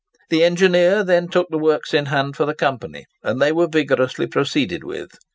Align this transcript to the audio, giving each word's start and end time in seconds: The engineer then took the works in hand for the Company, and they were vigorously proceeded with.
The 0.31 0.43
engineer 0.43 1.03
then 1.03 1.27
took 1.27 1.49
the 1.51 1.59
works 1.59 1.93
in 1.93 2.07
hand 2.07 2.35
for 2.35 2.47
the 2.47 2.55
Company, 2.55 3.05
and 3.21 3.39
they 3.39 3.51
were 3.51 3.67
vigorously 3.67 4.25
proceeded 4.25 4.83
with. 4.83 5.11